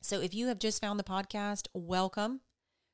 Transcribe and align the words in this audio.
So 0.00 0.20
if 0.20 0.34
you 0.34 0.48
have 0.48 0.58
just 0.58 0.80
found 0.80 0.98
the 0.98 1.04
podcast, 1.04 1.68
welcome. 1.72 2.40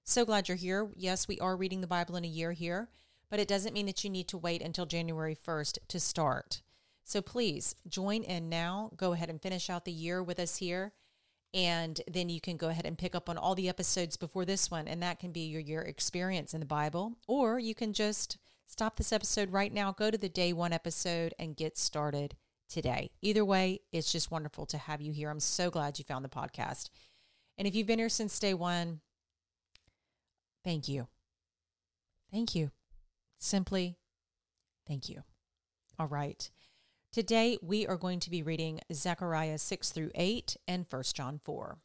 So 0.05 0.25
glad 0.25 0.49
you're 0.49 0.57
here. 0.57 0.91
Yes, 0.95 1.27
we 1.27 1.41
are 1.41 1.57
reading 1.57 1.81
the 1.81 1.87
Bible 1.87 2.17
in 2.17 2.25
a 2.25 2.29
year 2.29 2.53
here, 2.53 2.89
but 3.31 3.41
it 3.41 3.49
doesn't 3.49 3.73
mean 3.73 3.87
that 3.87 4.05
you 4.05 4.11
need 4.11 4.29
to 4.29 4.39
wait 4.39 4.63
until 4.63 4.87
January 4.87 5.37
1st 5.37 5.79
to 5.89 5.99
start. 5.99 6.63
So 7.05 7.23
please 7.23 7.75
join 7.89 8.23
in 8.23 8.49
now. 8.49 8.91
Go 8.97 9.13
ahead 9.13 9.31
and 9.31 9.41
finish 9.41 9.71
out 9.71 9.85
the 9.85 9.93
year 9.93 10.23
with 10.23 10.39
us 10.39 10.57
here. 10.57 10.93
And 11.55 12.01
then 12.07 12.29
you 12.29 12.41
can 12.41 12.57
go 12.57 12.69
ahead 12.69 12.85
and 12.85 12.99
pick 12.99 13.15
up 13.15 13.31
on 13.31 13.39
all 13.39 13.55
the 13.55 13.69
episodes 13.69 14.17
before 14.17 14.45
this 14.45 14.71
one, 14.71 14.87
and 14.87 15.03
that 15.03 15.21
can 15.21 15.33
be 15.33 15.47
your 15.47 15.61
year 15.61 15.81
experience 15.81 16.53
in 16.53 16.61
the 16.61 16.67
Bible. 16.67 17.15
Or 17.27 17.59
you 17.59 17.75
can 17.75 17.93
just 17.93 18.37
stop 18.67 18.97
this 18.97 19.13
episode 19.13 19.53
right 19.53 19.73
now, 19.73 19.93
go 19.93 20.11
to 20.11 20.19
the 20.19 20.29
day 20.29 20.53
one 20.53 20.73
episode, 20.73 21.35
and 21.39 21.57
get 21.57 21.79
started 21.79 22.37
today. 22.69 23.11
Either 23.23 23.45
way, 23.45 23.81
it's 23.93 24.13
just 24.13 24.31
wonderful 24.31 24.67
to 24.67 24.79
have 24.79 25.01
you 25.01 25.13
here. 25.13 25.31
I'm 25.31 25.41
so 25.41 25.71
glad 25.71 25.99
you 25.99 26.05
found 26.05 26.25
the 26.25 26.29
podcast. 26.29 26.91
And 27.59 27.67
if 27.67 27.75
you've 27.75 27.87
been 27.87 27.99
here 27.99 28.09
since 28.09 28.39
day 28.39 28.55
one, 28.55 29.01
thank 30.65 30.89
you. 30.89 31.09
Thank 32.31 32.55
you. 32.55 32.71
Simply, 33.39 33.97
thank 34.87 35.09
you. 35.09 35.23
All 35.99 36.09
right. 36.09 36.51
Today 37.13 37.57
we 37.63 37.87
are 37.87 37.97
going 37.97 38.21
to 38.21 38.31
be 38.31 38.43
reading 38.43 38.81
Zechariah 38.93 39.59
6 39.59 39.91
through 39.91 40.11
8 40.15 40.57
and 40.69 40.85
1 40.89 41.03
John 41.15 41.41
4. 41.43 41.79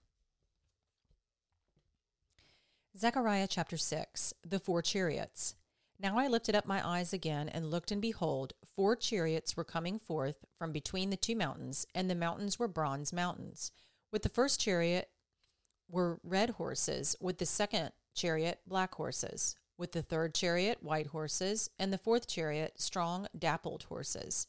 Zechariah 2.98 3.48
chapter 3.50 3.78
6 3.78 4.34
The 4.46 4.60
Four 4.60 4.82
Chariots. 4.82 5.56
Now 6.02 6.18
I 6.18 6.28
lifted 6.28 6.56
up 6.56 6.66
my 6.66 6.86
eyes 6.86 7.14
again 7.14 7.48
and 7.48 7.70
looked, 7.70 7.92
and 7.92 8.02
behold, 8.02 8.54
four 8.76 8.96
chariots 8.96 9.56
were 9.56 9.64
coming 9.64 10.00
forth 10.00 10.46
from 10.58 10.72
between 10.72 11.12
the 11.12 11.16
two 11.18 11.36
mountains, 11.36 11.86
and 11.94 12.10
the 12.10 12.16
mountains 12.16 12.58
were 12.58 12.68
bronze 12.68 13.14
mountains. 13.14 13.72
With 14.12 14.24
the 14.24 14.30
first 14.30 14.60
chariot 14.60 15.12
were 15.88 16.20
red 16.24 16.52
horses, 16.52 17.16
with 17.22 17.38
the 17.38 17.46
second 17.46 17.92
chariot 18.16 18.62
black 18.66 18.96
horses, 18.96 19.56
with 19.78 19.92
the 19.92 20.02
third 20.02 20.34
chariot 20.34 20.82
white 20.82 21.08
horses, 21.08 21.70
and 21.78 21.94
the 21.94 22.00
fourth 22.00 22.28
chariot 22.28 22.82
strong 22.82 23.28
dappled 23.38 23.84
horses. 23.84 24.48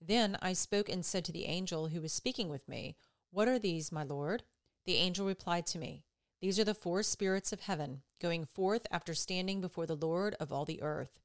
Then 0.00 0.38
I 0.40 0.54
spoke 0.54 0.88
and 0.88 1.04
said 1.04 1.26
to 1.26 1.32
the 1.32 1.44
angel 1.44 1.88
who 1.88 2.00
was 2.00 2.14
speaking 2.14 2.48
with 2.48 2.66
me, 2.66 2.96
What 3.30 3.46
are 3.46 3.58
these, 3.58 3.92
my 3.92 4.04
lord? 4.04 4.44
The 4.86 4.96
angel 4.96 5.26
replied 5.26 5.66
to 5.66 5.78
me, 5.78 6.04
these 6.44 6.60
are 6.60 6.64
the 6.64 6.74
four 6.74 7.02
spirits 7.02 7.54
of 7.54 7.60
heaven, 7.60 8.02
going 8.20 8.44
forth 8.44 8.86
after 8.90 9.14
standing 9.14 9.62
before 9.62 9.86
the 9.86 9.96
Lord 9.96 10.36
of 10.38 10.52
all 10.52 10.66
the 10.66 10.82
earth. 10.82 11.18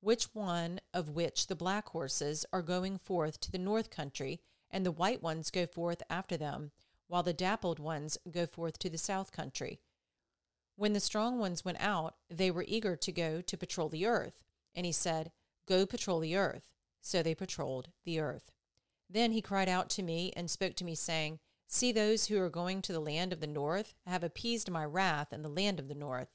Which 0.00 0.34
one 0.34 0.80
of 0.92 1.10
which 1.10 1.46
the 1.46 1.54
black 1.54 1.90
horses 1.90 2.44
are 2.52 2.62
going 2.62 2.98
forth 2.98 3.38
to 3.42 3.52
the 3.52 3.58
north 3.60 3.90
country, 3.90 4.40
and 4.68 4.84
the 4.84 4.90
white 4.90 5.22
ones 5.22 5.52
go 5.52 5.66
forth 5.66 6.02
after 6.10 6.36
them, 6.36 6.72
while 7.06 7.22
the 7.22 7.32
dappled 7.32 7.78
ones 7.78 8.18
go 8.28 8.44
forth 8.44 8.76
to 8.80 8.90
the 8.90 8.98
south 8.98 9.30
country? 9.30 9.78
When 10.74 10.94
the 10.94 10.98
strong 10.98 11.38
ones 11.38 11.64
went 11.64 11.80
out, 11.80 12.16
they 12.28 12.50
were 12.50 12.64
eager 12.66 12.96
to 12.96 13.12
go 13.12 13.40
to 13.42 13.56
patrol 13.56 13.88
the 13.88 14.04
earth. 14.04 14.42
And 14.74 14.84
he 14.84 14.90
said, 14.90 15.30
Go 15.68 15.86
patrol 15.86 16.18
the 16.18 16.36
earth. 16.36 16.72
So 17.00 17.22
they 17.22 17.36
patrolled 17.36 17.90
the 18.04 18.18
earth. 18.18 18.50
Then 19.08 19.30
he 19.30 19.40
cried 19.40 19.68
out 19.68 19.88
to 19.90 20.02
me 20.02 20.32
and 20.34 20.50
spoke 20.50 20.74
to 20.74 20.84
me, 20.84 20.96
saying, 20.96 21.38
See, 21.68 21.92
those 21.92 22.26
who 22.26 22.40
are 22.40 22.48
going 22.48 22.80
to 22.82 22.92
the 22.92 23.00
land 23.00 23.32
of 23.32 23.40
the 23.40 23.46
north 23.46 23.94
have 24.06 24.22
appeased 24.22 24.70
my 24.70 24.84
wrath 24.84 25.32
in 25.32 25.42
the 25.42 25.48
land 25.48 25.80
of 25.80 25.88
the 25.88 25.94
north. 25.94 26.28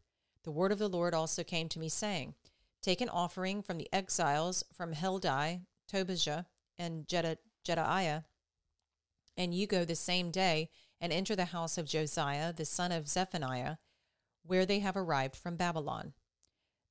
The 0.43 0.51
word 0.51 0.71
of 0.71 0.79
the 0.79 0.89
Lord 0.89 1.13
also 1.13 1.43
came 1.43 1.69
to 1.69 1.79
me, 1.79 1.87
saying, 1.89 2.35
Take 2.81 2.99
an 2.99 3.09
offering 3.09 3.61
from 3.61 3.77
the 3.77 3.87
exiles 3.93 4.63
from 4.73 4.93
Heldai, 4.93 5.61
Tobijah, 5.87 6.47
and 6.77 7.07
Jedaiah, 7.07 8.25
and 9.37 9.53
you 9.53 9.67
go 9.67 9.85
the 9.85 9.95
same 9.95 10.31
day 10.31 10.69
and 10.99 11.13
enter 11.13 11.35
the 11.35 11.45
house 11.45 11.77
of 11.77 11.85
Josiah, 11.85 12.51
the 12.53 12.65
son 12.65 12.91
of 12.91 13.07
Zephaniah, 13.07 13.77
where 14.43 14.65
they 14.65 14.79
have 14.79 14.97
arrived 14.97 15.35
from 15.35 15.55
Babylon. 15.55 16.13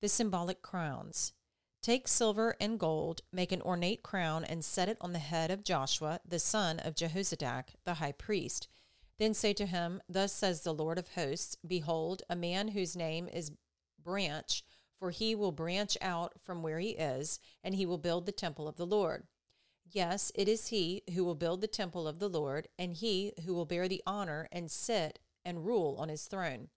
The 0.01 0.09
symbolic 0.09 0.63
crowns. 0.63 1.33
Take 1.82 2.09
silver 2.09 2.56
and 2.61 2.79
gold, 2.79 3.23
make 3.32 3.53
an 3.53 3.62
ornate 3.62 4.03
crown, 4.03 4.44
and 4.44 4.62
set 4.62 4.91
it 4.91 4.99
on 5.00 5.15
the 5.15 5.19
head 5.19 5.50
of 5.50 5.65
Joshua, 5.65 6.21
the 6.27 6.38
son 6.38 6.79
of 6.79 6.94
Jehozadak, 6.94 7.75
the 7.85 7.94
high 7.94 8.12
priest. 8.12 8.69
Then 9.19 9.32
say 9.32 9.55
to 9.55 9.65
him, 9.65 10.03
Thus 10.06 10.32
says 10.32 10.61
the 10.61 10.75
Lord 10.75 10.99
of 10.99 11.15
hosts 11.15 11.56
Behold, 11.67 12.23
a 12.29 12.37
man 12.37 12.69
whose 12.69 12.97
name 12.97 13.29
is 13.29 13.53
Branch, 14.03 14.62
for 14.99 15.11
he 15.11 15.35
will 15.35 15.53
branch 15.53 15.97
out 16.03 16.38
from 16.38 16.62
where 16.62 16.81
he 16.81 16.91
is, 16.91 17.41
and 17.65 17.75
he 17.75 17.87
will 17.87 17.99
build 17.99 18.26
the 18.26 18.33
temple 18.33 18.69
of 18.69 18.76
the 18.76 18.87
Lord. 18.87 19.26
Yes, 19.91 20.31
it 20.35 20.49
is 20.49 20.69
he 20.69 21.03
who 21.15 21.25
will 21.25 21.35
build 21.35 21.62
the 21.62 21.67
temple 21.67 22.06
of 22.06 22.19
the 22.19 22.29
Lord, 22.29 22.69
and 22.79 22.93
he 22.93 23.33
who 23.47 23.55
will 23.55 23.65
bear 23.65 23.88
the 23.88 24.03
honor 24.06 24.49
and 24.53 24.71
sit 24.71 25.19
and 25.47 25.65
rule 25.65 25.97
on 25.99 26.11
his 26.11 26.26
throne. 26.26 26.69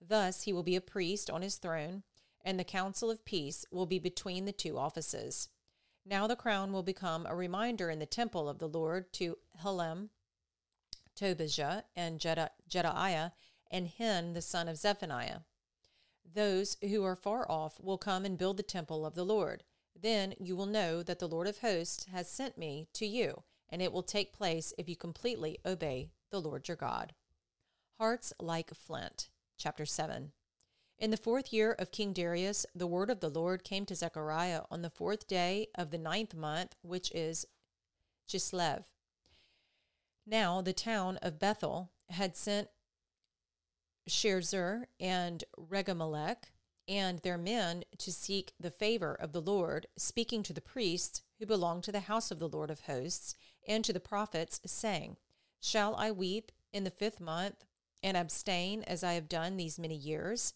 Thus 0.00 0.42
he 0.42 0.52
will 0.52 0.62
be 0.62 0.76
a 0.76 0.80
priest 0.80 1.28
on 1.28 1.42
his 1.42 1.56
throne 1.56 2.04
and 2.44 2.58
the 2.58 2.64
counsel 2.64 3.10
of 3.10 3.24
peace 3.24 3.64
will 3.70 3.86
be 3.86 3.98
between 3.98 4.44
the 4.44 4.52
two 4.52 4.76
offices. 4.78 5.48
Now 6.04 6.26
the 6.26 6.36
crown 6.36 6.72
will 6.72 6.82
become 6.82 7.24
a 7.26 7.34
reminder 7.34 7.88
in 7.88 7.98
the 7.98 8.06
temple 8.06 8.48
of 8.48 8.58
the 8.58 8.68
Lord 8.68 9.12
to 9.14 9.38
Helem, 9.62 10.10
Tobijah, 11.14 11.84
and 11.96 12.20
Jedaiah, 12.20 13.32
and 13.70 13.88
Hen, 13.88 14.34
the 14.34 14.42
son 14.42 14.68
of 14.68 14.76
Zephaniah. 14.76 15.40
Those 16.34 16.76
who 16.82 17.04
are 17.04 17.16
far 17.16 17.50
off 17.50 17.80
will 17.80 17.98
come 17.98 18.24
and 18.24 18.36
build 18.36 18.56
the 18.56 18.62
temple 18.62 19.06
of 19.06 19.14
the 19.14 19.24
Lord. 19.24 19.64
Then 19.98 20.34
you 20.38 20.56
will 20.56 20.66
know 20.66 21.02
that 21.02 21.20
the 21.20 21.28
Lord 21.28 21.46
of 21.46 21.58
hosts 21.58 22.06
has 22.06 22.28
sent 22.28 22.58
me 22.58 22.88
to 22.94 23.06
you, 23.06 23.44
and 23.70 23.80
it 23.80 23.92
will 23.92 24.02
take 24.02 24.32
place 24.32 24.74
if 24.76 24.88
you 24.88 24.96
completely 24.96 25.58
obey 25.64 26.10
the 26.30 26.40
Lord 26.40 26.68
your 26.68 26.76
God. 26.76 27.14
Hearts 27.98 28.32
like 28.40 28.74
flint. 28.74 29.28
Chapter 29.56 29.86
7. 29.86 30.32
In 30.98 31.10
the 31.10 31.16
fourth 31.16 31.52
year 31.52 31.72
of 31.72 31.90
King 31.90 32.12
Darius, 32.12 32.64
the 32.74 32.86
word 32.86 33.10
of 33.10 33.20
the 33.20 33.28
Lord 33.28 33.64
came 33.64 33.84
to 33.86 33.94
Zechariah 33.94 34.62
on 34.70 34.82
the 34.82 34.90
fourth 34.90 35.26
day 35.26 35.68
of 35.74 35.90
the 35.90 35.98
ninth 35.98 36.34
month, 36.34 36.76
which 36.82 37.10
is 37.12 37.46
Chislev. 38.28 38.84
Now 40.26 40.62
the 40.62 40.72
town 40.72 41.18
of 41.18 41.38
Bethel 41.38 41.90
had 42.10 42.36
sent 42.36 42.68
Sharezer 44.08 44.84
and 45.00 45.44
Regemmelech 45.58 46.44
and 46.86 47.18
their 47.20 47.38
men 47.38 47.84
to 47.98 48.12
seek 48.12 48.52
the 48.60 48.70
favor 48.70 49.14
of 49.14 49.32
the 49.32 49.40
Lord, 49.40 49.86
speaking 49.96 50.42
to 50.44 50.52
the 50.52 50.60
priests 50.60 51.22
who 51.38 51.46
belonged 51.46 51.82
to 51.84 51.92
the 51.92 52.00
house 52.00 52.30
of 52.30 52.38
the 52.38 52.48
Lord 52.48 52.70
of 52.70 52.80
hosts, 52.80 53.34
and 53.66 53.84
to 53.84 53.92
the 53.92 54.00
prophets, 54.00 54.60
saying, 54.66 55.16
Shall 55.60 55.96
I 55.96 56.10
weep 56.10 56.52
in 56.72 56.84
the 56.84 56.90
fifth 56.90 57.20
month 57.20 57.64
and 58.02 58.16
abstain 58.16 58.82
as 58.82 59.02
I 59.02 59.14
have 59.14 59.28
done 59.28 59.56
these 59.56 59.78
many 59.78 59.96
years? 59.96 60.52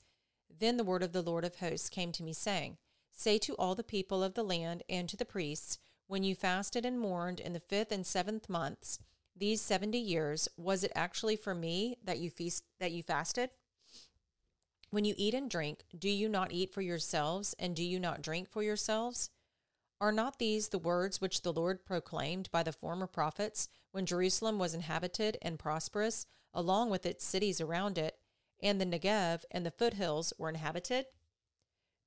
Then 0.58 0.76
the 0.76 0.84
word 0.84 1.02
of 1.02 1.12
the 1.12 1.22
Lord 1.22 1.44
of 1.44 1.56
hosts 1.56 1.88
came 1.88 2.12
to 2.12 2.22
me, 2.22 2.32
saying, 2.32 2.78
Say 3.12 3.38
to 3.38 3.54
all 3.54 3.74
the 3.74 3.84
people 3.84 4.22
of 4.22 4.34
the 4.34 4.42
land 4.42 4.82
and 4.88 5.08
to 5.08 5.16
the 5.16 5.24
priests, 5.24 5.78
when 6.06 6.24
you 6.24 6.34
fasted 6.34 6.84
and 6.86 6.98
mourned 6.98 7.38
in 7.38 7.52
the 7.52 7.60
fifth 7.60 7.92
and 7.92 8.06
seventh 8.06 8.48
months, 8.48 8.98
these 9.36 9.60
seventy 9.60 9.98
years, 9.98 10.48
was 10.56 10.82
it 10.82 10.90
actually 10.96 11.36
for 11.36 11.54
me 11.54 11.96
that 12.02 12.18
you 12.18 12.30
feast 12.30 12.64
that 12.80 12.90
you 12.90 13.02
fasted? 13.02 13.50
When 14.90 15.04
you 15.04 15.14
eat 15.16 15.34
and 15.34 15.50
drink, 15.50 15.84
do 15.96 16.08
you 16.08 16.28
not 16.28 16.50
eat 16.50 16.72
for 16.72 16.80
yourselves, 16.80 17.54
and 17.58 17.76
do 17.76 17.84
you 17.84 18.00
not 18.00 18.22
drink 18.22 18.48
for 18.50 18.62
yourselves? 18.62 19.30
Are 20.00 20.12
not 20.12 20.38
these 20.38 20.68
the 20.68 20.78
words 20.78 21.20
which 21.20 21.42
the 21.42 21.52
Lord 21.52 21.84
proclaimed 21.84 22.50
by 22.50 22.62
the 22.62 22.72
former 22.72 23.06
prophets 23.06 23.68
when 23.92 24.06
Jerusalem 24.06 24.58
was 24.58 24.74
inhabited 24.74 25.36
and 25.42 25.58
prosperous, 25.58 26.26
along 26.54 26.90
with 26.90 27.04
its 27.04 27.24
cities 27.24 27.60
around 27.60 27.98
it, 27.98 28.17
and 28.60 28.80
the 28.80 28.86
Negev 28.86 29.44
and 29.50 29.64
the 29.64 29.70
foothills 29.70 30.32
were 30.38 30.48
inhabited? 30.48 31.06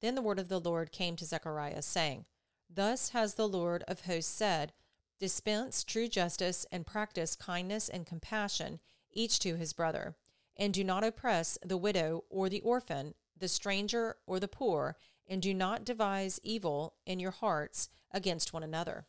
Then 0.01 0.15
the 0.15 0.21
word 0.21 0.39
of 0.39 0.49
the 0.49 0.59
Lord 0.59 0.91
came 0.91 1.15
to 1.17 1.25
Zechariah, 1.25 1.81
saying, 1.81 2.25
Thus 2.69 3.09
has 3.09 3.35
the 3.35 3.47
Lord 3.47 3.83
of 3.87 4.01
hosts 4.01 4.33
said, 4.33 4.73
Dispense 5.19 5.83
true 5.83 6.07
justice 6.07 6.65
and 6.71 6.85
practice 6.85 7.35
kindness 7.35 7.89
and 7.89 8.05
compassion, 8.05 8.79
each 9.11 9.39
to 9.39 9.55
his 9.55 9.73
brother 9.73 10.15
and 10.61 10.73
do 10.73 10.83
not 10.83 11.03
oppress 11.03 11.57
the 11.65 11.77
widow 11.77 12.23
or 12.29 12.49
the 12.49 12.61
orphan, 12.61 13.13
the 13.37 13.47
stranger 13.47 14.17
or 14.27 14.39
the 14.39 14.47
poor, 14.47 14.95
and 15.27 15.41
do 15.41 15.53
not 15.53 15.85
devise 15.85 16.39
evil 16.43 16.93
in 17.05 17.19
your 17.19 17.31
hearts 17.31 17.89
against 18.11 18.53
one 18.53 18.63
another. 18.63 19.07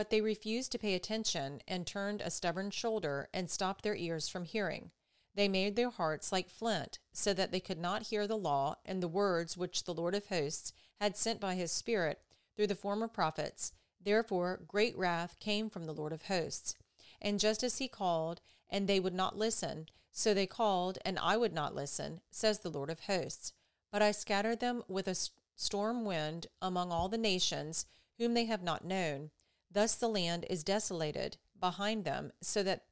But 0.00 0.08
they 0.08 0.22
refused 0.22 0.72
to 0.72 0.78
pay 0.78 0.94
attention 0.94 1.60
and 1.68 1.86
turned 1.86 2.22
a 2.22 2.30
stubborn 2.30 2.70
shoulder 2.70 3.28
and 3.34 3.50
stopped 3.50 3.84
their 3.84 3.94
ears 3.94 4.30
from 4.30 4.46
hearing. 4.46 4.92
They 5.34 5.46
made 5.46 5.76
their 5.76 5.90
hearts 5.90 6.32
like 6.32 6.48
flint, 6.48 6.98
so 7.12 7.34
that 7.34 7.52
they 7.52 7.60
could 7.60 7.76
not 7.78 8.04
hear 8.04 8.26
the 8.26 8.38
law 8.38 8.76
and 8.86 9.02
the 9.02 9.08
words 9.08 9.58
which 9.58 9.84
the 9.84 9.92
Lord 9.92 10.14
of 10.14 10.28
hosts 10.28 10.72
had 10.98 11.18
sent 11.18 11.38
by 11.38 11.54
his 11.54 11.70
Spirit 11.70 12.22
through 12.56 12.68
the 12.68 12.74
former 12.74 13.08
prophets. 13.08 13.74
Therefore, 14.02 14.62
great 14.66 14.96
wrath 14.96 15.38
came 15.38 15.68
from 15.68 15.84
the 15.84 15.92
Lord 15.92 16.14
of 16.14 16.22
hosts. 16.22 16.74
And 17.20 17.38
just 17.38 17.62
as 17.62 17.76
he 17.76 17.86
called, 17.86 18.40
and 18.70 18.88
they 18.88 19.00
would 19.00 19.12
not 19.12 19.36
listen, 19.36 19.86
so 20.10 20.32
they 20.32 20.46
called, 20.46 20.96
and 21.04 21.18
I 21.18 21.36
would 21.36 21.52
not 21.52 21.74
listen, 21.74 22.22
says 22.30 22.60
the 22.60 22.70
Lord 22.70 22.88
of 22.88 23.00
hosts. 23.00 23.52
But 23.92 24.00
I 24.00 24.12
scattered 24.12 24.60
them 24.60 24.82
with 24.88 25.06
a 25.06 25.28
storm 25.56 26.06
wind 26.06 26.46
among 26.62 26.90
all 26.90 27.10
the 27.10 27.18
nations 27.18 27.84
whom 28.16 28.32
they 28.32 28.46
have 28.46 28.62
not 28.62 28.82
known. 28.82 29.30
Thus 29.70 29.94
the 29.94 30.08
land 30.08 30.46
is 30.50 30.64
desolated 30.64 31.36
behind 31.58 32.04
them, 32.04 32.32
so 32.42 32.62
that 32.62 32.84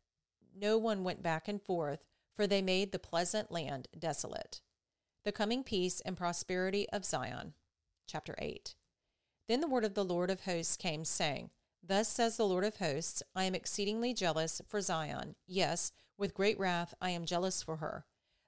no 0.54 0.78
one 0.78 1.04
went 1.04 1.22
back 1.22 1.48
and 1.48 1.60
forth, 1.60 2.06
for 2.34 2.46
they 2.46 2.62
made 2.62 2.92
the 2.92 2.98
pleasant 2.98 3.50
land 3.50 3.88
desolate. 3.98 4.60
The 5.24 5.32
coming 5.32 5.64
peace 5.64 6.00
and 6.00 6.16
prosperity 6.16 6.88
of 6.90 7.04
Zion. 7.04 7.54
Chapter 8.06 8.34
8. 8.38 8.74
Then 9.48 9.60
the 9.60 9.68
word 9.68 9.84
of 9.84 9.94
the 9.94 10.04
Lord 10.04 10.30
of 10.30 10.44
hosts 10.44 10.76
came, 10.76 11.04
saying, 11.04 11.50
Thus 11.82 12.08
says 12.08 12.36
the 12.36 12.46
Lord 12.46 12.64
of 12.64 12.76
hosts 12.76 13.22
I 13.34 13.44
am 13.44 13.54
exceedingly 13.54 14.14
jealous 14.14 14.60
for 14.66 14.80
Zion. 14.80 15.34
Yes, 15.46 15.92
with 16.16 16.34
great 16.34 16.58
wrath 16.58 16.94
I 17.00 17.10
am 17.10 17.24
jealous 17.24 17.62
for 17.62 17.76
her. 17.76 18.04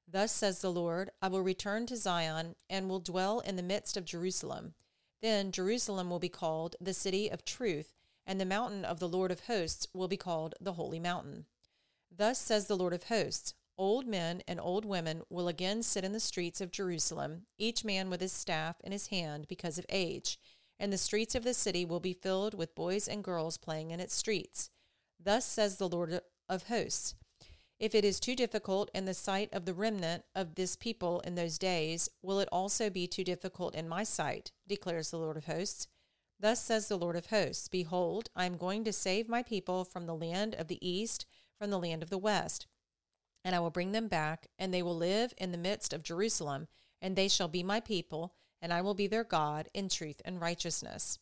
Thus 0.06 0.32
says 0.32 0.60
the 0.60 0.72
Lord 0.72 1.10
I 1.22 1.28
will 1.28 1.42
return 1.42 1.86
to 1.86 1.96
Zion 1.96 2.56
and 2.68 2.88
will 2.88 3.00
dwell 3.00 3.40
in 3.40 3.56
the 3.56 3.62
midst 3.62 3.96
of 3.96 4.04
Jerusalem. 4.04 4.74
Then 5.22 5.52
Jerusalem 5.52 6.10
will 6.10 6.18
be 6.18 6.28
called 6.28 6.76
the 6.80 6.94
city 6.94 7.30
of 7.30 7.44
truth, 7.44 7.94
and 8.30 8.40
the 8.40 8.46
mountain 8.46 8.84
of 8.84 9.00
the 9.00 9.08
Lord 9.08 9.32
of 9.32 9.46
hosts 9.46 9.88
will 9.92 10.06
be 10.06 10.16
called 10.16 10.54
the 10.60 10.74
holy 10.74 11.00
mountain. 11.00 11.46
Thus 12.16 12.38
says 12.38 12.68
the 12.68 12.76
Lord 12.76 12.92
of 12.92 13.02
hosts 13.02 13.54
Old 13.76 14.06
men 14.06 14.40
and 14.46 14.60
old 14.60 14.84
women 14.84 15.22
will 15.28 15.48
again 15.48 15.82
sit 15.82 16.04
in 16.04 16.12
the 16.12 16.20
streets 16.20 16.60
of 16.60 16.70
Jerusalem, 16.70 17.46
each 17.58 17.84
man 17.84 18.08
with 18.08 18.20
his 18.20 18.30
staff 18.30 18.76
in 18.84 18.92
his 18.92 19.08
hand 19.08 19.48
because 19.48 19.78
of 19.78 19.86
age 19.88 20.38
and 20.78 20.92
the 20.92 20.96
streets 20.96 21.34
of 21.34 21.42
the 21.42 21.52
city 21.52 21.84
will 21.84 21.98
be 21.98 22.12
filled 22.12 22.54
with 22.54 22.76
boys 22.76 23.08
and 23.08 23.24
girls 23.24 23.58
playing 23.58 23.90
in 23.90 23.98
its 23.98 24.14
streets. 24.14 24.70
Thus 25.18 25.44
says 25.44 25.78
the 25.78 25.88
Lord 25.88 26.20
of 26.48 26.62
hosts 26.68 27.16
If 27.80 27.96
it 27.96 28.04
is 28.04 28.20
too 28.20 28.36
difficult 28.36 28.92
in 28.94 29.06
the 29.06 29.12
sight 29.12 29.48
of 29.52 29.64
the 29.64 29.74
remnant 29.74 30.22
of 30.36 30.54
this 30.54 30.76
people 30.76 31.18
in 31.20 31.34
those 31.34 31.58
days, 31.58 32.08
will 32.22 32.38
it 32.38 32.48
also 32.52 32.90
be 32.90 33.08
too 33.08 33.24
difficult 33.24 33.74
in 33.74 33.88
my 33.88 34.04
sight, 34.04 34.52
declares 34.68 35.10
the 35.10 35.18
Lord 35.18 35.36
of 35.36 35.46
hosts. 35.46 35.88
Thus 36.40 36.64
says 36.64 36.88
the 36.88 36.96
Lord 36.96 37.16
of 37.16 37.26
hosts 37.26 37.68
Behold, 37.68 38.30
I 38.34 38.46
am 38.46 38.56
going 38.56 38.82
to 38.84 38.94
save 38.94 39.28
my 39.28 39.42
people 39.42 39.84
from 39.84 40.06
the 40.06 40.14
land 40.14 40.54
of 40.54 40.68
the 40.68 40.86
east, 40.86 41.26
from 41.58 41.68
the 41.68 41.78
land 41.78 42.02
of 42.02 42.08
the 42.08 42.16
west. 42.16 42.66
And 43.44 43.54
I 43.54 43.60
will 43.60 43.70
bring 43.70 43.92
them 43.92 44.08
back, 44.08 44.48
and 44.58 44.72
they 44.72 44.82
will 44.82 44.96
live 44.96 45.34
in 45.36 45.52
the 45.52 45.58
midst 45.58 45.92
of 45.92 46.02
Jerusalem, 46.02 46.68
and 47.00 47.14
they 47.14 47.28
shall 47.28 47.48
be 47.48 47.62
my 47.62 47.78
people, 47.78 48.34
and 48.62 48.72
I 48.72 48.80
will 48.80 48.94
be 48.94 49.06
their 49.06 49.24
God 49.24 49.68
in 49.74 49.90
truth 49.90 50.22
and 50.24 50.40
righteousness. 50.40 51.18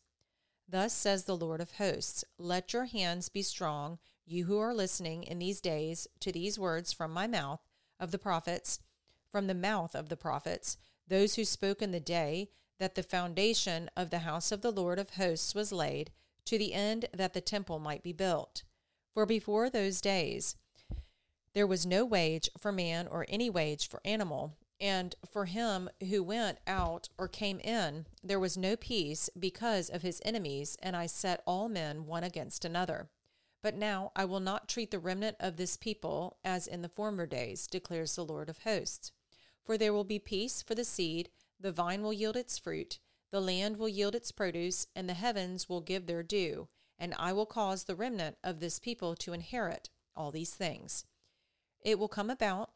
Thus 0.69 0.93
says 0.93 1.25
the 1.25 1.35
Lord 1.35 1.59
of 1.59 1.71
hosts 1.73 2.23
Let 2.37 2.71
your 2.71 2.85
hands 2.85 3.27
be 3.27 3.41
strong, 3.41 3.99
you 4.25 4.45
who 4.45 4.57
are 4.59 4.73
listening 4.73 5.23
in 5.23 5.39
these 5.39 5.59
days 5.59 6.07
to 6.21 6.31
these 6.31 6.57
words 6.57 6.93
from 6.93 7.11
my 7.11 7.27
mouth 7.27 7.61
of 7.99 8.11
the 8.11 8.19
prophets, 8.19 8.79
from 9.29 9.47
the 9.47 9.53
mouth 9.53 9.95
of 9.95 10.07
the 10.07 10.17
prophets, 10.17 10.77
those 11.07 11.35
who 11.35 11.43
spoke 11.43 11.81
in 11.81 11.91
the 11.91 11.99
day 11.99 12.51
that 12.79 12.95
the 12.95 13.03
foundation 13.03 13.89
of 13.95 14.09
the 14.09 14.19
house 14.19 14.51
of 14.51 14.61
the 14.61 14.71
Lord 14.71 14.97
of 14.97 15.11
hosts 15.11 15.53
was 15.53 15.71
laid, 15.71 16.11
to 16.45 16.57
the 16.57 16.73
end 16.73 17.05
that 17.13 17.33
the 17.33 17.41
temple 17.41 17.77
might 17.77 18.01
be 18.01 18.13
built. 18.13 18.63
For 19.13 19.25
before 19.25 19.69
those 19.69 20.01
days, 20.01 20.55
there 21.53 21.67
was 21.67 21.85
no 21.85 22.05
wage 22.05 22.49
for 22.57 22.71
man 22.71 23.07
or 23.07 23.25
any 23.27 23.49
wage 23.49 23.87
for 23.87 24.01
animal, 24.05 24.55
and 24.79 25.15
for 25.29 25.45
him 25.45 25.89
who 26.09 26.23
went 26.23 26.59
out 26.65 27.09
or 27.17 27.27
came 27.27 27.59
in, 27.59 28.05
there 28.23 28.39
was 28.39 28.57
no 28.57 28.75
peace 28.77 29.29
because 29.37 29.89
of 29.89 30.01
his 30.01 30.21
enemies, 30.23 30.77
and 30.81 30.95
I 30.95 31.05
set 31.05 31.43
all 31.45 31.67
men 31.67 32.05
one 32.05 32.23
against 32.23 32.63
another. 32.63 33.09
But 33.61 33.75
now 33.75 34.13
I 34.15 34.23
will 34.23 34.39
not 34.39 34.69
treat 34.69 34.89
the 34.89 34.99
remnant 34.99 35.35
of 35.39 35.57
this 35.57 35.75
people 35.75 36.37
as 36.45 36.65
in 36.65 36.81
the 36.81 36.87
former 36.87 37.25
days, 37.25 37.67
declares 37.67 38.15
the 38.15 38.23
Lord 38.23 38.47
of 38.49 38.59
hosts. 38.59 39.11
For 39.65 39.77
there 39.77 39.91
will 39.91 40.05
be 40.05 40.19
peace 40.19 40.61
for 40.61 40.75
the 40.75 40.85
seed, 40.85 41.29
the 41.59 41.71
vine 41.71 42.01
will 42.01 42.13
yield 42.13 42.37
its 42.37 42.57
fruit, 42.57 42.99
the 43.31 43.41
land 43.41 43.77
will 43.77 43.89
yield 43.89 44.15
its 44.15 44.31
produce, 44.31 44.87
and 44.95 45.07
the 45.07 45.13
heavens 45.13 45.69
will 45.69 45.81
give 45.81 46.05
their 46.05 46.23
due, 46.23 46.67
and 46.97 47.13
I 47.17 47.33
will 47.33 47.45
cause 47.45 47.83
the 47.83 47.95
remnant 47.95 48.37
of 48.43 48.59
this 48.59 48.79
people 48.79 49.15
to 49.17 49.33
inherit 49.33 49.89
all 50.15 50.31
these 50.31 50.53
things. 50.53 51.05
It 51.81 51.99
will 51.99 52.07
come 52.07 52.29
about 52.29 52.71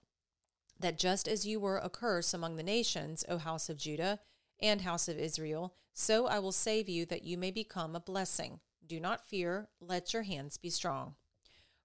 that 0.80 0.98
just 0.98 1.28
as 1.28 1.46
you 1.46 1.60
were 1.60 1.78
a 1.78 1.90
curse 1.90 2.34
among 2.34 2.56
the 2.56 2.64
nations, 2.64 3.24
O 3.28 3.38
house 3.38 3.70
of 3.70 3.78
Judah 3.78 4.20
and 4.62 4.82
house 4.82 5.08
of 5.08 5.18
Israel, 5.18 5.76
so 5.94 6.26
I 6.28 6.40
will 6.40 6.52
save 6.52 6.90
you 6.90 7.06
that 7.06 7.24
you 7.24 7.38
may 7.38 7.52
become 7.52 7.96
a 7.96 8.00
blessing. 8.00 8.60
Do 8.86 9.00
not 9.00 9.28
fear, 9.28 9.70
let 9.80 10.14
your 10.14 10.24
hands 10.24 10.58
be 10.58 10.70
strong. 10.70 11.16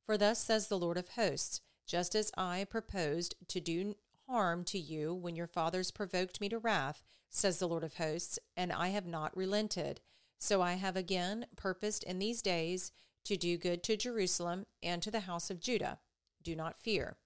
For 0.05 0.17
thus 0.17 0.39
says 0.41 0.69
the 0.69 0.79
Lord 0.79 0.97
of 0.97 1.11
hosts 1.11 1.61
Just 1.87 2.15
as 2.15 2.31
I 2.37 2.67
proposed 2.69 3.35
to 3.49 3.61
do 3.61 3.95
harm 4.29 4.65
to 4.65 4.79
you 4.79 5.15
when 5.15 5.37
your 5.37 5.47
fathers 5.47 5.91
provoked 5.91 6.41
me 6.41 6.49
to 6.49 6.59
wrath, 6.59 7.03
says 7.31 7.59
the 7.59 7.69
Lord 7.69 7.85
of 7.85 7.95
hosts, 7.95 8.39
and 8.57 8.73
I 8.73 8.89
have 8.89 9.07
not 9.07 9.37
relented, 9.37 10.01
so 10.39 10.63
I 10.63 10.75
have 10.75 10.97
again 10.97 11.47
purposed 11.57 12.05
in 12.05 12.19
these 12.19 12.43
days 12.43 12.93
to 13.25 13.37
do 13.37 13.57
good 13.57 13.83
to 13.85 13.97
Jerusalem 13.97 14.67
and 14.83 15.03
to 15.03 15.11
the 15.11 15.21
house 15.21 15.51
of 15.51 15.61
Judah. 15.61 15.99
Do 16.43 16.55
not 16.55 16.79
fear. 16.79 17.17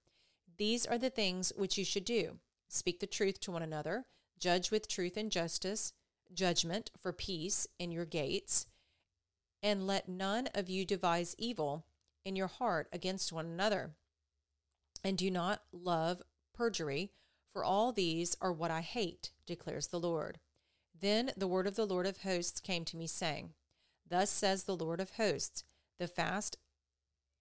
These 0.57 0.85
are 0.85 0.97
the 0.97 1.09
things 1.09 1.51
which 1.55 1.77
you 1.77 1.85
should 1.85 2.05
do 2.05 2.39
speak 2.69 2.99
the 2.99 3.07
truth 3.07 3.39
to 3.39 3.51
one 3.51 3.61
another, 3.61 4.05
judge 4.39 4.71
with 4.71 4.87
truth 4.87 5.15
and 5.15 5.31
justice, 5.31 5.93
judgment 6.33 6.89
for 6.97 7.13
peace 7.13 7.67
in 7.77 7.91
your 7.91 8.05
gates, 8.05 8.65
and 9.61 9.85
let 9.85 10.09
none 10.09 10.49
of 10.55 10.69
you 10.69 10.83
devise 10.83 11.35
evil 11.37 11.85
in 12.25 12.35
your 12.35 12.47
heart 12.47 12.87
against 12.91 13.31
one 13.31 13.45
another. 13.45 13.91
And 15.03 15.17
do 15.17 15.29
not 15.29 15.61
love 15.71 16.23
perjury, 16.53 17.11
for 17.51 17.63
all 17.63 17.91
these 17.91 18.35
are 18.41 18.51
what 18.51 18.71
I 18.71 18.81
hate, 18.81 19.31
declares 19.45 19.87
the 19.87 19.99
Lord. 19.99 20.39
Then 20.99 21.31
the 21.35 21.47
word 21.47 21.67
of 21.67 21.75
the 21.75 21.85
Lord 21.85 22.05
of 22.05 22.19
hosts 22.19 22.59
came 22.59 22.85
to 22.85 22.97
me, 22.97 23.07
saying, 23.07 23.53
Thus 24.07 24.29
says 24.29 24.63
the 24.63 24.75
Lord 24.75 24.99
of 24.99 25.11
hosts, 25.11 25.63
the 25.99 26.07
fast 26.07 26.57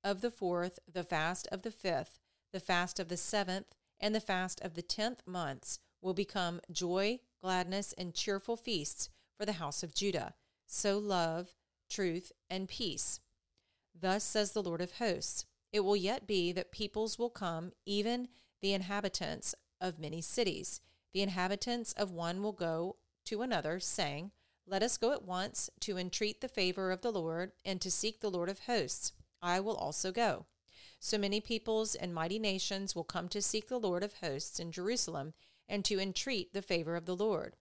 of 0.05 0.21
the 0.21 0.31
fourth, 0.31 0.79
the 0.91 1.05
fast 1.05 1.49
of 1.53 1.63
the 1.63 1.71
fifth, 1.71 2.19
the 2.53 2.61
fast 2.61 2.99
of 2.99 3.09
the 3.09 3.17
seventh, 3.17 3.75
and 4.01 4.15
the 4.15 4.21
fast 4.21 4.61
of 4.61 4.75
the 4.75 4.83
tenth 4.83 5.23
months 5.27 5.79
will 6.01 6.15
become 6.15 6.61
joy, 6.71 7.21
gladness, 7.41 7.95
and 7.97 8.15
cheerful 8.15 8.57
feasts 8.57 9.09
for 9.39 9.47
the 9.47 9.53
house 9.53 9.83
of 9.83 9.95
Judah. 9.95 10.35
So 10.67 10.99
love, 10.99 11.55
truth, 11.89 12.33
and 12.51 12.69
peace. 12.69 13.21
Thus 13.99 14.25
says 14.25 14.53
the 14.53 14.63
Lord 14.63 14.81
of 14.81 14.93
hosts 14.93 15.47
It 15.73 15.81
will 15.81 15.97
yet 15.97 16.27
be 16.27 16.53
that 16.53 16.73
peoples 16.73 17.19
will 17.19 17.31
come, 17.31 17.73
even 17.87 18.29
the 18.63 18.73
inhabitants 18.73 19.55
of 19.81 19.99
many 19.99 20.23
cities. 20.23 20.81
The 21.13 21.21
inhabitants 21.21 21.93
of 21.93 22.11
one 22.13 22.43
will 22.43 22.53
go 22.53 22.97
to 23.27 23.43
another, 23.43 23.81
saying, 23.81 24.31
Let 24.67 24.83
us 24.83 24.97
go 24.97 25.13
at 25.13 25.25
once 25.25 25.69
to 25.81 25.99
entreat 25.99 26.41
the 26.41 26.49
favor 26.49 26.91
of 26.91 27.03
the 27.03 27.13
Lord 27.13 27.53
and 27.65 27.81
to 27.81 27.91
seek 27.91 28.21
the 28.21 28.31
Lord 28.31 28.49
of 28.49 28.61
hosts. 28.61 29.13
I 29.43 29.61
will 29.61 29.77
also 29.77 30.13
go. 30.13 30.47
So 31.01 31.19
many 31.19 31.41
peoples 31.41 31.97
and 31.97 32.15
mighty 32.15 32.39
nations 32.39 32.95
will 32.95 33.05
come 33.05 33.29
to 33.31 33.43
seek 33.43 33.69
the 33.69 33.81
Lord 33.81 34.05
of 34.05 34.15
hosts 34.15 34.61
in 34.61 34.71
Jerusalem 34.71 35.35
and 35.69 35.85
to 35.85 35.99
entreat 35.99 36.53
the 36.53 36.63
favor 36.63 36.95
of 36.95 37.07
the 37.07 37.17
Lord. 37.17 37.57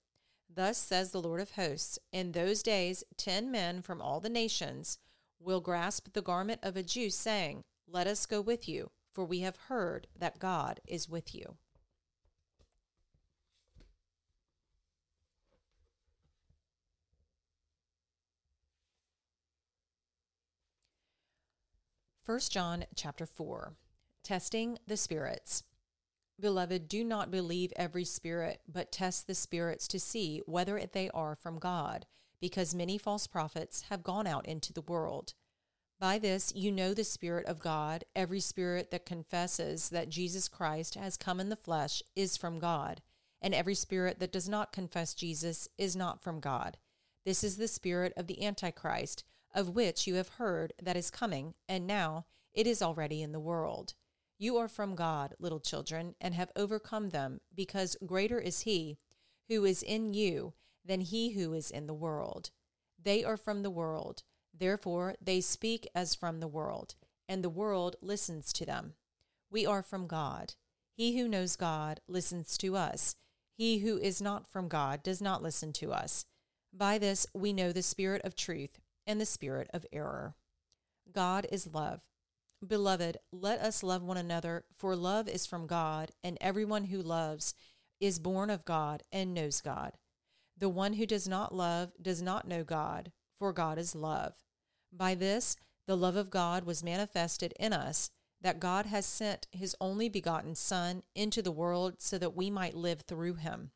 Thus 0.54 0.78
says 0.78 1.12
the 1.12 1.22
Lord 1.22 1.42
of 1.42 1.52
hosts 1.52 1.98
In 2.12 2.34
those 2.34 2.62
days, 2.62 3.04
ten 3.18 3.50
men 3.50 3.82
from 3.82 4.02
all 4.02 4.20
the 4.20 4.30
nations 4.30 5.00
will 5.40 5.62
grasp 5.62 6.14
the 6.14 6.22
garment 6.22 6.60
of 6.62 6.78
a 6.78 6.84
Jew, 6.84 7.10
saying, 7.10 7.64
Let 7.88 8.06
us 8.06 8.28
go 8.28 8.42
with 8.42 8.70
you, 8.70 8.92
for 9.12 9.26
we 9.26 9.40
have 9.40 9.58
heard 9.68 10.08
that 10.18 10.40
God 10.40 10.80
is 10.88 11.10
with 11.10 11.36
you. 11.36 11.58
First 22.24 22.52
John 22.52 22.86
chapter 22.96 23.26
4 23.26 23.74
Testing 24.24 24.78
the 24.88 24.96
spirits 24.96 25.64
Beloved, 26.40 26.88
do 26.88 27.04
not 27.04 27.30
believe 27.30 27.74
every 27.76 28.04
spirit, 28.04 28.62
but 28.68 28.92
test 28.92 29.28
the 29.28 29.36
spirits 29.36 29.88
to 29.90 30.00
see 30.00 30.42
whether 30.46 30.82
they 30.92 31.10
are 31.12 31.36
from 31.36 31.60
God, 31.60 32.06
because 32.40 32.74
many 32.74 32.98
false 32.98 33.28
prophets 33.28 33.84
have 33.90 34.02
gone 34.02 34.26
out 34.26 34.48
into 34.48 34.74
the 34.74 34.82
world. 34.82 35.34
By 36.02 36.18
this 36.18 36.52
you 36.56 36.72
know 36.72 36.96
the 36.96 37.04
Spirit 37.04 37.46
of 37.46 37.60
God. 37.60 38.06
Every 38.16 38.40
spirit 38.40 38.90
that 38.90 39.06
confesses 39.06 39.90
that 39.90 40.10
Jesus 40.10 40.48
Christ 40.48 40.96
has 40.96 41.16
come 41.16 41.40
in 41.40 41.50
the 41.50 41.56
flesh 41.56 42.02
is 42.16 42.36
from 42.36 42.58
God, 42.58 43.04
and 43.40 43.54
every 43.54 43.76
spirit 43.76 44.20
that 44.20 44.32
does 44.32 44.50
not 44.50 44.74
confess 44.74 45.14
Jesus 45.14 45.68
is 45.78 45.96
not 45.96 46.24
from 46.24 46.40
God. 46.40 46.80
This 47.24 47.44
is 47.44 47.58
the 47.58 47.68
spirit 47.68 48.14
of 48.18 48.26
the 48.26 48.44
Antichrist, 48.44 49.24
of 49.54 49.70
which 49.70 50.08
you 50.08 50.16
have 50.16 50.30
heard 50.30 50.74
that 50.82 50.98
is 50.98 51.12
coming, 51.12 51.54
and 51.70 51.86
now 51.86 52.26
it 52.52 52.66
is 52.66 52.82
already 52.82 53.22
in 53.22 53.32
the 53.32 53.40
world. 53.40 53.94
You 54.40 54.58
are 54.58 54.68
from 54.68 54.96
God, 54.96 55.36
little 55.38 55.60
children, 55.60 56.16
and 56.20 56.34
have 56.34 56.50
overcome 56.56 57.10
them, 57.10 57.42
because 57.54 57.96
greater 58.04 58.40
is 58.40 58.62
He 58.62 58.98
who 59.50 59.66
is 59.66 59.84
in 59.84 60.16
you 60.16 60.56
than 60.84 61.02
he 61.02 61.34
who 61.34 61.54
is 61.54 61.70
in 61.70 61.86
the 61.86 61.94
world. 61.94 62.50
They 63.00 63.24
are 63.24 63.38
from 63.38 63.62
the 63.62 63.70
world, 63.70 64.24
therefore 64.58 65.16
they 65.22 65.42
speak 65.42 65.88
as 65.96 66.16
from 66.16 66.40
the 66.40 66.48
world, 66.48 66.96
and 67.28 67.44
the 67.44 67.50
world 67.50 67.96
listens 68.02 68.52
to 68.54 68.66
them. 68.66 68.94
We 69.50 69.66
are 69.66 69.84
from 69.84 70.08
God. 70.08 70.54
He 70.94 71.18
who 71.18 71.28
knows 71.28 71.56
God 71.56 72.00
listens 72.08 72.58
to 72.60 72.76
us. 72.76 73.16
He 73.58 73.80
who 73.80 73.98
is 73.98 74.22
not 74.22 74.48
from 74.48 74.68
God 74.68 75.04
does 75.04 75.22
not 75.22 75.44
listen 75.44 75.74
to 75.74 75.92
us. 75.92 76.26
By 76.74 76.98
this 76.98 77.28
we 77.34 77.54
know 77.54 77.72
the 77.72 77.82
spirit 77.82 78.22
of 78.24 78.36
truth 78.36 78.80
and 79.06 79.20
the 79.20 79.26
spirit 79.26 79.70
of 79.74 79.86
error. 79.92 80.36
God 81.12 81.48
is 81.52 81.68
love. 81.74 82.02
Beloved, 82.66 83.18
let 83.32 83.60
us 83.60 83.82
love 83.82 84.04
one 84.04 84.18
another, 84.18 84.66
for 84.78 84.96
love 84.96 85.28
is 85.28 85.46
from 85.48 85.66
God, 85.66 86.12
and 86.24 86.38
everyone 86.40 86.86
who 86.86 87.02
loves 87.02 87.56
is 88.00 88.20
born 88.20 88.50
of 88.50 88.66
God 88.66 89.04
and 89.12 89.34
knows 89.34 89.62
God. 89.62 89.94
The 90.58 90.70
one 90.70 90.94
who 90.94 91.06
does 91.06 91.28
not 91.28 91.56
love 91.56 91.92
does 92.00 92.22
not 92.22 92.48
know 92.48 92.64
God, 92.64 93.12
for 93.42 93.52
God 93.52 93.80
is 93.80 93.96
love. 93.96 94.36
By 94.94 95.16
this, 95.16 95.58
the 95.88 95.98
love 95.98 96.16
of 96.16 96.30
God 96.30 96.64
was 96.64 96.84
manifested 96.84 97.56
in 97.60 97.74
us, 97.74 98.12
that 98.40 98.60
God 98.60 98.86
has 98.86 99.04
sent 99.04 99.48
his 99.50 99.76
only 99.82 100.10
begotten 100.10 100.54
Son 100.54 101.02
into 101.16 101.42
the 101.42 101.52
world 101.52 101.96
so 101.98 102.20
that 102.20 102.36
we 102.36 102.52
might 102.52 102.76
live 102.76 103.02
through 103.02 103.34
him. 103.34 103.72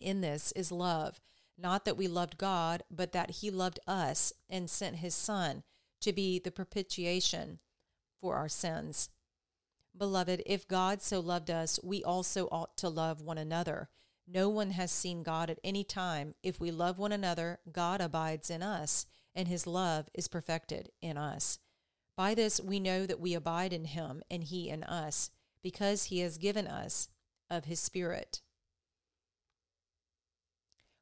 In 0.00 0.22
this 0.22 0.52
is 0.52 0.72
love, 0.72 1.20
not 1.58 1.84
that 1.84 1.98
we 1.98 2.08
loved 2.08 2.38
God, 2.38 2.82
but 2.90 3.12
that 3.12 3.30
he 3.42 3.50
loved 3.50 3.78
us 3.86 4.32
and 4.48 4.70
sent 4.70 4.96
his 4.96 5.14
Son 5.14 5.64
to 6.00 6.14
be 6.14 6.38
the 6.38 6.50
propitiation 6.50 7.58
for 8.22 8.36
our 8.36 8.48
sins. 8.48 9.10
Beloved, 9.94 10.42
if 10.46 10.66
God 10.66 11.02
so 11.02 11.20
loved 11.20 11.50
us, 11.50 11.78
we 11.84 12.02
also 12.02 12.48
ought 12.50 12.78
to 12.78 12.88
love 12.88 13.20
one 13.20 13.36
another. 13.36 13.90
No 14.30 14.50
one 14.50 14.72
has 14.72 14.92
seen 14.92 15.22
God 15.22 15.48
at 15.48 15.58
any 15.64 15.84
time. 15.84 16.34
If 16.42 16.60
we 16.60 16.70
love 16.70 16.98
one 16.98 17.12
another, 17.12 17.60
God 17.72 18.02
abides 18.02 18.50
in 18.50 18.62
us, 18.62 19.06
and 19.34 19.48
his 19.48 19.66
love 19.66 20.10
is 20.12 20.28
perfected 20.28 20.90
in 21.00 21.16
us. 21.16 21.58
By 22.14 22.34
this 22.34 22.60
we 22.60 22.78
know 22.78 23.06
that 23.06 23.20
we 23.20 23.32
abide 23.32 23.72
in 23.72 23.86
him, 23.86 24.22
and 24.30 24.44
he 24.44 24.68
in 24.68 24.84
us, 24.84 25.30
because 25.62 26.04
he 26.04 26.20
has 26.20 26.36
given 26.36 26.66
us 26.66 27.08
of 27.48 27.64
his 27.64 27.80
Spirit. 27.80 28.42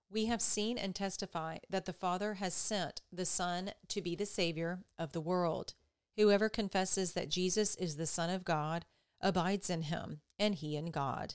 We 0.08 0.26
have 0.26 0.40
seen 0.40 0.78
and 0.78 0.94
testify 0.94 1.58
that 1.68 1.84
the 1.84 1.92
Father 1.92 2.34
has 2.34 2.54
sent 2.54 3.02
the 3.12 3.26
Son 3.26 3.72
to 3.88 4.00
be 4.00 4.14
the 4.14 4.24
Savior 4.24 4.84
of 4.98 5.10
the 5.10 5.20
world. 5.20 5.74
Whoever 6.16 6.48
confesses 6.48 7.14
that 7.14 7.28
Jesus 7.28 7.74
is 7.74 7.96
the 7.96 8.06
Son 8.06 8.30
of 8.30 8.44
God 8.44 8.86
abides 9.20 9.68
in 9.68 9.82
him, 9.82 10.20
and 10.38 10.54
he 10.54 10.76
in 10.76 10.92
God. 10.92 11.34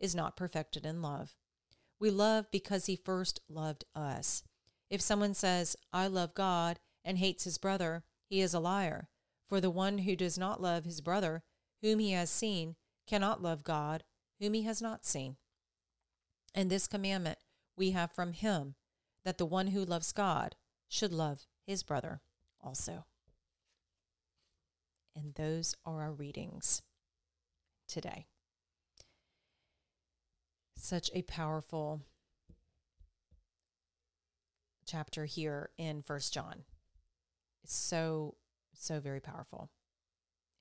is 0.00 0.14
not 0.14 0.36
perfected 0.36 0.84
in 0.84 1.02
love. 1.02 1.36
We 2.00 2.10
love 2.10 2.50
because 2.50 2.86
he 2.86 2.96
first 2.96 3.40
loved 3.48 3.84
us. 3.94 4.42
If 4.88 5.00
someone 5.00 5.34
says, 5.34 5.76
I 5.92 6.06
love 6.08 6.34
God, 6.34 6.80
and 7.04 7.18
hates 7.18 7.44
his 7.44 7.58
brother, 7.58 8.04
he 8.28 8.40
is 8.40 8.54
a 8.54 8.60
liar. 8.60 9.08
For 9.48 9.60
the 9.60 9.70
one 9.70 9.98
who 9.98 10.16
does 10.16 10.38
not 10.38 10.60
love 10.60 10.84
his 10.84 11.00
brother, 11.00 11.42
whom 11.82 11.98
he 11.98 12.12
has 12.12 12.30
seen, 12.30 12.76
cannot 13.06 13.42
love 13.42 13.64
God, 13.64 14.04
whom 14.38 14.54
he 14.54 14.62
has 14.62 14.80
not 14.80 15.04
seen. 15.04 15.36
And 16.54 16.70
this 16.70 16.86
commandment 16.86 17.38
we 17.76 17.92
have 17.92 18.12
from 18.12 18.32
him, 18.32 18.74
that 19.24 19.38
the 19.38 19.46
one 19.46 19.68
who 19.68 19.84
loves 19.84 20.12
God 20.12 20.56
should 20.88 21.12
love 21.12 21.46
his 21.66 21.82
brother 21.82 22.20
also. 22.60 23.06
And 25.16 25.34
those 25.34 25.74
are 25.84 26.02
our 26.02 26.12
readings 26.12 26.82
today. 27.88 28.26
Such 30.82 31.10
a 31.14 31.20
powerful 31.22 32.00
chapter 34.86 35.26
here 35.26 35.68
in 35.76 36.00
First 36.00 36.32
John. 36.32 36.64
It's 37.62 37.74
so, 37.74 38.36
so 38.72 38.98
very 38.98 39.20
powerful 39.20 39.70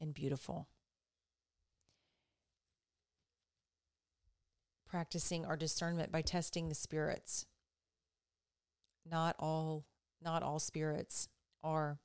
and 0.01 0.13
beautiful. 0.13 0.67
Practicing 4.89 5.45
our 5.45 5.55
discernment 5.55 6.11
by 6.11 6.21
testing 6.21 6.67
the 6.67 6.75
spirits. 6.75 7.45
Not 9.09 9.37
all 9.39 9.85
not 10.21 10.43
all 10.43 10.59
spirits 10.59 11.29
are 11.63 11.97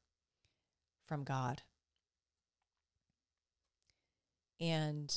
from 1.04 1.24
God. 1.24 1.62
And 4.60 5.12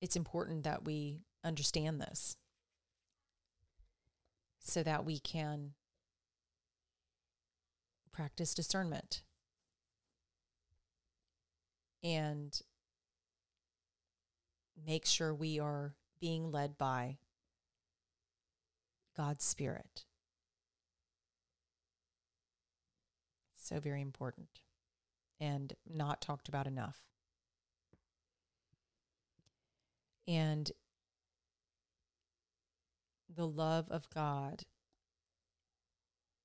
it's 0.00 0.16
important 0.16 0.64
that 0.64 0.84
we 0.84 1.20
understand 1.44 2.00
this 2.00 2.36
so 4.58 4.82
that 4.82 5.04
we 5.04 5.18
can 5.18 5.72
practice 8.12 8.54
discernment 8.54 9.22
and 12.02 12.62
make 14.86 15.04
sure 15.04 15.34
we 15.34 15.58
are 15.58 15.94
being 16.20 16.50
led 16.50 16.78
by 16.78 17.18
God's 19.16 19.44
Spirit. 19.44 20.04
So 23.56 23.80
very 23.80 24.02
important 24.02 24.60
and 25.40 25.72
not 25.90 26.20
talked 26.20 26.48
about 26.48 26.66
enough. 26.66 27.00
And 30.26 30.70
the 33.36 33.46
love 33.46 33.86
of 33.90 34.08
God 34.10 34.62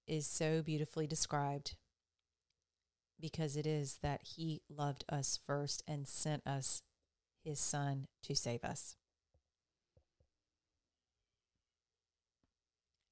is 0.07 0.25
so 0.25 0.61
beautifully 0.61 1.07
described 1.07 1.75
because 3.19 3.55
it 3.55 3.67
is 3.67 3.99
that 4.01 4.21
He 4.23 4.61
loved 4.69 5.05
us 5.09 5.39
first 5.45 5.83
and 5.87 6.07
sent 6.07 6.45
us 6.47 6.81
His 7.43 7.59
Son 7.59 8.07
to 8.23 8.35
save 8.35 8.63
us. 8.63 8.95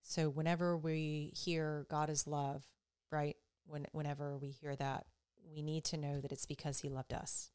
So 0.02 0.30
whenever 0.30 0.78
we 0.78 1.34
hear 1.36 1.86
God 1.90 2.10
is 2.10 2.26
love, 2.26 2.64
right? 3.12 3.36
When 3.66 3.86
whenever 3.92 4.38
we 4.38 4.50
hear 4.50 4.76
that, 4.78 5.06
we 5.54 5.62
need 5.62 5.84
to 5.86 5.98
know 5.98 6.22
that 6.22 6.32
it's 6.32 6.46
because 6.46 6.80
He 6.80 6.90
loved 6.90 7.14
us. 7.14 7.52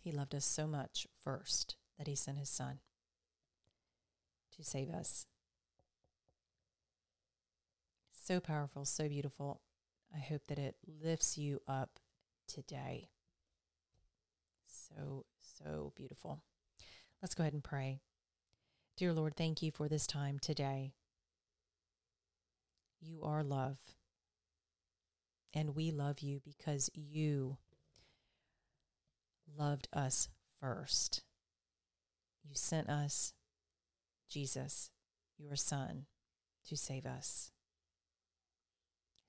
He 0.00 0.12
loved 0.12 0.34
us 0.34 0.44
so 0.44 0.66
much 0.66 1.06
first 1.24 1.76
that 1.96 2.06
He 2.06 2.14
sent 2.14 2.38
His 2.38 2.50
Son 2.50 2.80
to 4.58 4.64
save 4.64 4.90
us. 4.90 5.24
So 8.12 8.40
powerful, 8.40 8.84
so 8.84 9.08
beautiful. 9.08 9.62
I 10.14 10.18
hope 10.18 10.42
that 10.48 10.58
it 10.58 10.76
lifts 11.02 11.38
you 11.38 11.60
up 11.66 11.98
today. 12.46 13.08
So, 14.66 15.24
so 15.40 15.92
beautiful. 15.96 16.42
Let's 17.22 17.34
go 17.34 17.42
ahead 17.42 17.54
and 17.54 17.64
pray. 17.64 18.00
Dear 18.96 19.12
Lord, 19.12 19.36
thank 19.36 19.62
you 19.62 19.70
for 19.70 19.88
this 19.88 20.06
time 20.06 20.38
today. 20.38 20.92
You 23.00 23.22
are 23.22 23.44
love. 23.44 23.78
And 25.54 25.74
we 25.74 25.90
love 25.90 26.20
you 26.20 26.40
because 26.44 26.90
you 26.94 27.56
loved 29.56 29.88
us 29.92 30.28
first. 30.60 31.22
You 32.42 32.50
sent 32.54 32.88
us 32.88 33.32
Jesus, 34.28 34.90
your 35.38 35.56
Son, 35.56 36.06
to 36.68 36.76
save 36.76 37.06
us. 37.06 37.50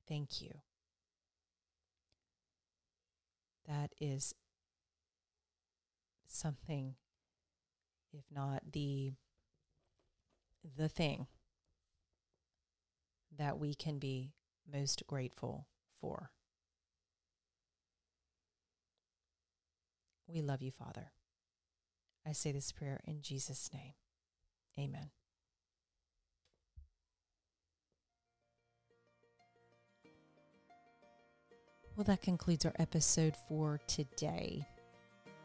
Thank 0.08 0.42
you. 0.42 0.52
That 3.68 3.92
is 4.00 4.34
something, 6.28 6.96
if 8.12 8.24
not 8.34 8.64
the 8.72 9.14
the 10.78 10.90
thing 10.90 11.28
that 13.38 13.58
we 13.58 13.74
can 13.74 14.00
be 14.00 14.34
most 14.72 15.04
grateful 15.08 15.68
for. 16.02 16.32
We 20.28 20.42
love 20.42 20.62
you, 20.62 20.72
Father. 20.72 21.12
I 22.28 22.34
say 22.34 22.52
this 22.52 22.72
prayer 22.72 23.00
in 23.06 23.22
Jesus' 23.22 23.70
name. 23.74 23.94
Amen. 24.80 25.10
Well, 31.98 32.06
that 32.06 32.22
concludes 32.22 32.66
our 32.66 32.74
episode 32.80 33.36
for 33.50 33.82
today. 33.88 34.66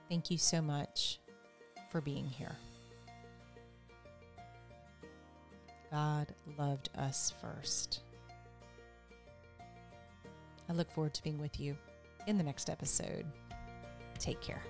Thank 0.08 0.30
you 0.30 0.38
so 0.38 0.62
much 0.62 1.18
for 1.90 2.00
being 2.00 2.26
here. 2.26 2.54
God 5.90 6.28
loved 6.56 6.90
us 6.96 7.34
first. 7.40 8.02
I 10.68 10.72
look 10.74 10.90
forward 10.92 11.14
to 11.14 11.22
being 11.24 11.38
with 11.38 11.58
you 11.58 11.76
in 12.28 12.38
the 12.38 12.44
next 12.44 12.70
episode. 12.70 13.26
Take 14.20 14.40
care. 14.40 14.62